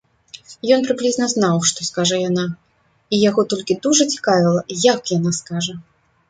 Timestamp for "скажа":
1.89-2.17, 5.43-5.73